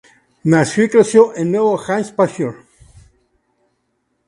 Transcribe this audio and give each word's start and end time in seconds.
Nació 0.45 0.85
y 0.85 0.89
creció 0.89 1.35
en 1.37 1.51
Nuevo 1.51 1.79
Hampshire. 1.79 2.55